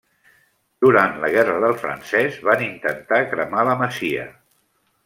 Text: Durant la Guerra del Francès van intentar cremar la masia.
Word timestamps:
Durant 0.85 1.13
la 1.25 1.29
Guerra 1.35 1.59
del 1.65 1.77
Francès 1.83 2.41
van 2.51 2.65
intentar 2.71 3.25
cremar 3.35 3.71
la 3.71 3.79
masia. 3.85 4.29